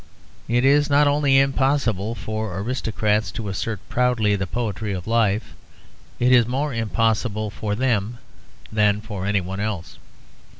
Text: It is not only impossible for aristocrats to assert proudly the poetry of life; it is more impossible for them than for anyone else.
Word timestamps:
It 0.47 0.65
is 0.65 0.89
not 0.89 1.07
only 1.07 1.37
impossible 1.37 2.15
for 2.15 2.57
aristocrats 2.59 3.29
to 3.33 3.49
assert 3.49 3.79
proudly 3.87 4.35
the 4.35 4.47
poetry 4.47 4.93
of 4.93 5.05
life; 5.05 5.53
it 6.19 6.31
is 6.31 6.47
more 6.47 6.73
impossible 6.73 7.51
for 7.51 7.75
them 7.75 8.17
than 8.71 8.99
for 8.99 9.27
anyone 9.27 9.59
else. 9.59 9.99